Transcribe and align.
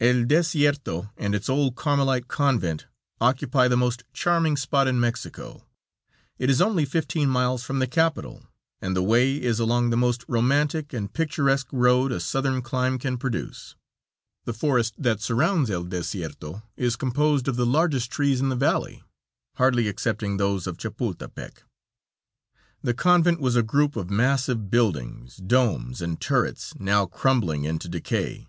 El 0.00 0.24
Desierto 0.24 1.10
and 1.16 1.32
its 1.32 1.48
old 1.48 1.76
Carmelite 1.76 2.26
convent 2.26 2.86
occupy 3.20 3.68
the 3.68 3.76
most 3.76 4.02
charming 4.12 4.56
spot 4.56 4.88
in 4.88 4.98
Mexico. 4.98 5.64
It 6.40 6.50
is 6.50 6.60
only 6.60 6.84
fifteen 6.84 7.28
miles 7.30 7.62
from 7.62 7.78
the 7.78 7.86
capital, 7.86 8.44
and 8.82 8.96
the 8.96 9.02
way 9.04 9.40
is 9.40 9.60
along 9.60 9.90
the 9.90 9.96
most 9.96 10.24
romantic 10.26 10.92
and 10.92 11.12
picturesque 11.12 11.68
road 11.70 12.10
a 12.10 12.18
Southern 12.18 12.62
clime 12.62 12.98
can 12.98 13.16
produce. 13.16 13.76
The 14.44 14.52
forest 14.52 14.96
that 14.98 15.20
surrounds 15.20 15.70
El 15.70 15.84
Desierto 15.84 16.64
is 16.76 16.96
composed 16.96 17.46
of 17.46 17.54
the 17.54 17.64
largest 17.64 18.10
trees 18.10 18.40
in 18.40 18.48
the 18.48 18.56
valley, 18.56 19.04
hardly 19.54 19.86
excepting 19.86 20.36
those 20.36 20.66
of 20.66 20.78
Chapultepec. 20.78 21.62
The 22.82 22.92
convent 22.92 23.38
was 23.40 23.54
a 23.54 23.62
group 23.62 23.94
of 23.94 24.10
massive 24.10 24.68
buildings, 24.68 25.36
domes 25.36 26.02
and 26.02 26.20
turrets, 26.20 26.74
now 26.76 27.06
crumbling 27.06 27.62
into 27.62 27.88
decay. 27.88 28.48